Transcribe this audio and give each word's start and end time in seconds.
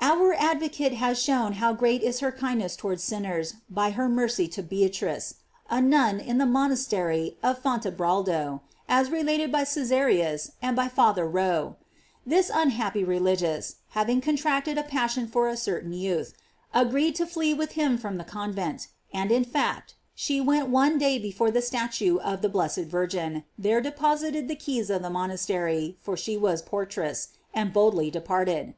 Our 0.00 0.32
advocate 0.34 0.94
has 0.94 1.22
shown 1.22 1.52
how 1.62 1.72
great 1.74 2.02
is 2.02 2.18
her 2.18 2.32
kind 2.32 2.58
ness 2.58 2.74
towards 2.74 3.04
sinners 3.04 3.54
by 3.70 3.90
her 3.92 4.08
mercy 4.08 4.48
to 4.48 4.64
.Beatrice, 4.64 5.34
a 5.70 5.80
nun 5.80 6.18
in 6.18 6.38
the 6.38 6.44
monastery 6.44 7.36
of 7.40 7.62
Fontebraldo, 7.62 8.62
as 8.88 9.10
relat 9.10 9.38
ed 9.38 9.52
by 9.52 9.62
Cesariu8,f 9.62 10.50
and 10.60 10.74
by 10.74 10.88
Father 10.88 11.24
Rho.J 11.24 11.76
This 12.26 12.50
un 12.50 12.70
happy 12.70 13.04
religious, 13.04 13.76
having 13.90 14.20
contracted 14.20 14.76
a 14.76 14.82
passion 14.82 15.28
for 15.28 15.46
a 15.48 15.56
certain 15.56 15.92
youth, 15.92 16.34
agreed 16.74 17.14
to 17.14 17.24
flee 17.24 17.54
with 17.54 17.74
him 17.78 17.96
from 17.96 18.16
the 18.18 18.24
convent; 18.24 18.88
and 19.14 19.30
in 19.30 19.44
fact 19.44 19.94
she 20.16 20.40
went 20.40 20.68
one 20.68 20.98
day 20.98 21.16
before 21.16 21.46
a 21.50 21.62
statue 21.62 22.18
of 22.18 22.42
the 22.42 22.48
blessed 22.48 22.86
Virgin, 22.88 23.44
there 23.56 23.80
deposited 23.80 24.48
the 24.48 24.56
keys 24.56 24.90
of 24.90 25.02
the 25.02 25.10
monastery, 25.10 25.96
for 26.00 26.16
she 26.16 26.36
was 26.36 26.60
portress, 26.60 27.28
and 27.54 27.72
boldly 27.72 28.10
departed. 28.10 28.74